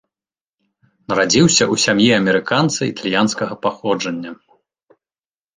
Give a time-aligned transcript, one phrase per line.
[1.11, 4.31] Нарадзіўся ў сям'і амерыканца італьянскага паходжання.